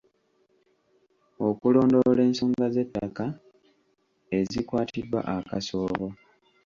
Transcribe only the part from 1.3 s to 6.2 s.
Okulondoola ensonga z'ettaka ezikwatiddwa akasoobo.